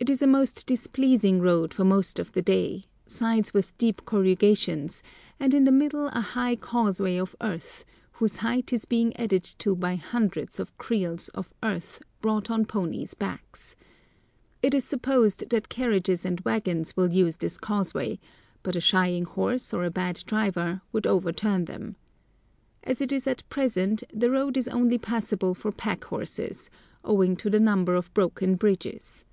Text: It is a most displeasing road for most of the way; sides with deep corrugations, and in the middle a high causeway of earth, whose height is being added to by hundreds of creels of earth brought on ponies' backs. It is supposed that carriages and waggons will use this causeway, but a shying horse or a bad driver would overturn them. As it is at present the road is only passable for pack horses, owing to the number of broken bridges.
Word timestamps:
It 0.00 0.08
is 0.08 0.22
a 0.22 0.28
most 0.28 0.64
displeasing 0.64 1.40
road 1.40 1.74
for 1.74 1.84
most 1.84 2.20
of 2.20 2.30
the 2.30 2.42
way; 2.46 2.84
sides 3.04 3.52
with 3.52 3.76
deep 3.78 4.04
corrugations, 4.04 5.02
and 5.40 5.52
in 5.52 5.64
the 5.64 5.72
middle 5.72 6.06
a 6.12 6.20
high 6.20 6.54
causeway 6.54 7.16
of 7.16 7.34
earth, 7.40 7.84
whose 8.12 8.36
height 8.36 8.72
is 8.72 8.84
being 8.84 9.14
added 9.16 9.42
to 9.58 9.74
by 9.74 9.96
hundreds 9.96 10.60
of 10.60 10.74
creels 10.78 11.30
of 11.30 11.52
earth 11.64 12.00
brought 12.22 12.48
on 12.48 12.64
ponies' 12.64 13.14
backs. 13.14 13.74
It 14.62 14.72
is 14.72 14.84
supposed 14.84 15.50
that 15.50 15.68
carriages 15.68 16.24
and 16.24 16.40
waggons 16.42 16.96
will 16.96 17.12
use 17.12 17.36
this 17.38 17.58
causeway, 17.58 18.20
but 18.62 18.76
a 18.76 18.80
shying 18.80 19.24
horse 19.24 19.74
or 19.74 19.82
a 19.84 19.90
bad 19.90 20.22
driver 20.26 20.80
would 20.92 21.08
overturn 21.08 21.64
them. 21.64 21.96
As 22.84 23.00
it 23.00 23.10
is 23.10 23.26
at 23.26 23.46
present 23.50 24.04
the 24.14 24.30
road 24.30 24.56
is 24.56 24.68
only 24.68 24.96
passable 24.96 25.54
for 25.54 25.72
pack 25.72 26.04
horses, 26.04 26.70
owing 27.04 27.34
to 27.38 27.50
the 27.50 27.60
number 27.60 27.96
of 27.96 28.14
broken 28.14 28.54
bridges. 28.54 29.24